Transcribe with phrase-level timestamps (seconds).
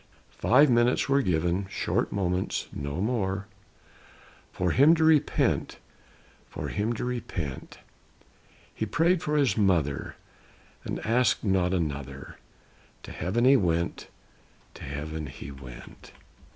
[0.39, 3.45] Five minutes were given, short moments, no more,
[4.51, 5.77] For him to repent;
[6.49, 7.77] for him to repent.
[8.73, 10.15] He pray'd for his mother,
[10.83, 12.37] he ask'd not another,
[13.03, 14.07] To Heaven he went;
[14.73, 16.13] to Heaven he went.